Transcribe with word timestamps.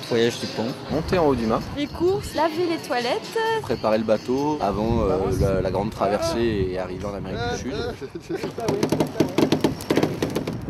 nettoyage 0.00 0.40
du 0.40 0.46
pont, 0.46 0.66
Monter 0.90 1.18
en 1.18 1.26
haut 1.26 1.34
du 1.34 1.46
mât. 1.46 1.60
Les 1.76 1.86
courses, 1.86 2.34
laver 2.34 2.66
les 2.68 2.78
toilettes. 2.78 3.38
préparer 3.62 3.98
le 3.98 4.04
bateau 4.04 4.58
avant 4.60 5.00
euh, 5.02 5.16
la, 5.40 5.60
la 5.60 5.70
grande 5.70 5.90
traversée 5.90 6.68
et 6.72 6.78
arriver 6.78 7.04
en 7.06 7.14
Amérique 7.14 7.38
du 7.52 7.58
Sud. 7.58 7.74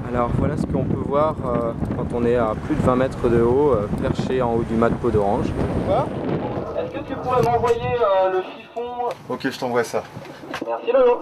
Alors 0.08 0.30
voilà 0.38 0.56
ce 0.56 0.66
qu'on 0.66 0.84
peut 0.84 0.98
voir 1.06 1.36
euh, 1.46 1.72
quand 1.96 2.06
on 2.14 2.24
est 2.24 2.34
à 2.36 2.54
plus 2.66 2.74
de 2.74 2.80
20 2.82 2.96
mètres 2.96 3.28
de 3.28 3.40
haut, 3.42 3.72
euh, 3.74 3.86
perché 4.02 4.42
en 4.42 4.54
haut 4.54 4.64
du 4.64 4.74
mât 4.74 4.88
de 4.90 4.94
peau 4.96 5.10
d'orange. 5.10 5.46
Est-ce 5.46 6.90
que 6.98 7.06
tu 7.06 7.14
pourrais 7.22 7.42
m'envoyer 7.42 7.78
euh, 7.80 8.32
le 8.32 8.42
chiffon? 8.42 8.82
Ok, 9.28 9.48
je 9.48 9.58
t'envoie 9.58 9.84
ça. 9.84 10.02
Merci 10.66 10.92
Lolo. 10.92 11.20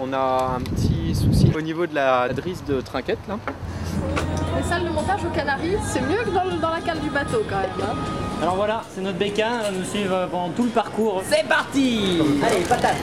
On 0.00 0.12
a 0.14 0.56
un 0.56 0.60
petit 0.60 1.14
souci 1.14 1.52
au 1.56 1.60
niveau 1.60 1.86
de 1.86 1.94
la 1.94 2.28
drisse 2.30 2.64
de 2.64 2.80
trinquette 2.80 3.18
là. 3.28 3.36
Les 4.66 4.72
salles 4.72 4.84
de 4.84 4.88
montage 4.88 5.20
aux 5.24 5.28
Canaries, 5.36 5.76
c'est 5.86 6.00
mieux 6.00 6.24
que 6.24 6.30
dans, 6.30 6.42
le- 6.42 6.56
dans 6.60 6.70
la 6.70 6.80
cale 6.80 6.98
du 6.98 7.08
bateau 7.08 7.44
quand 7.48 7.56
même. 7.60 7.70
hein. 7.82 7.94
Alors 8.42 8.56
voilà, 8.56 8.82
c'est 8.92 9.00
notre 9.00 9.16
béquin, 9.16 9.60
elle 9.64 9.72
va 9.74 9.78
nous 9.78 9.84
suivre 9.84 10.26
pendant 10.28 10.48
tout 10.50 10.64
le 10.64 10.70
parcours. 10.70 11.22
C'est 11.30 11.46
parti 11.46 12.20
Allez, 12.44 12.64
patate 12.64 12.96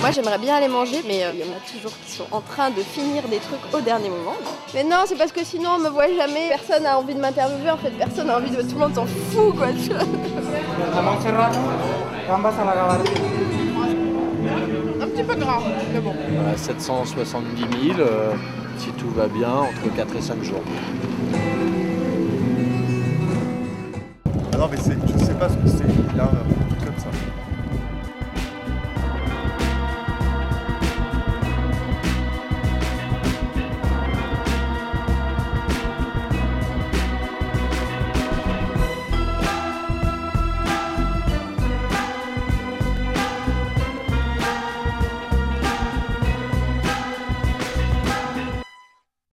Moi 0.00 0.10
j'aimerais 0.12 0.38
bien 0.38 0.54
aller 0.54 0.68
manger, 0.68 1.02
mais 1.06 1.24
euh, 1.24 1.30
il 1.34 1.40
y 1.40 1.42
en 1.42 1.46
a 1.52 1.72
toujours 1.72 1.90
qui 2.04 2.12
sont 2.12 2.26
en 2.30 2.40
train 2.40 2.70
de 2.70 2.80
finir 2.82 3.22
des 3.28 3.38
trucs 3.38 3.58
au 3.72 3.80
dernier 3.80 4.08
moment. 4.10 4.36
Mais 4.74 4.84
non, 4.84 4.98
c'est 5.06 5.16
parce 5.16 5.32
que 5.32 5.42
sinon 5.44 5.70
on 5.76 5.78
me 5.78 5.88
voit 5.88 6.06
jamais, 6.14 6.48
personne 6.50 6.82
n'a 6.84 6.98
envie 6.98 7.14
de 7.14 7.20
m'interviewer, 7.20 7.70
en 7.70 7.76
fait 7.78 7.90
personne 7.90 8.26
n'a 8.28 8.36
envie 8.36 8.50
de... 8.50 8.62
Tout 8.62 8.74
le 8.74 8.78
monde 8.78 8.94
s'en 8.94 9.06
fout 9.06 9.56
quoi, 9.56 9.68
tu 9.72 9.90
vois. 9.90 10.04
Un 15.00 15.06
petit 15.08 15.22
peu 15.22 15.34
gras, 15.36 15.60
mais 15.92 16.00
bon. 16.00 16.14
Voilà, 16.34 16.56
770 16.56 17.60
000, 17.60 18.00
euh, 18.00 18.32
si 18.78 18.88
tout 18.90 19.08
va 19.10 19.26
bien, 19.28 19.50
entre 19.50 19.94
4 19.94 20.16
et 20.16 20.20
5 20.20 20.42
jours. 20.42 20.62
Ah 24.52 24.56
non, 24.58 24.68
mais 24.70 24.76
c'est- 24.78 24.96
je 25.18 25.24
sais 25.24 25.34
pas 25.34 25.48
ce 25.48 25.54
que 25.56 25.68
c'est. 25.68 25.84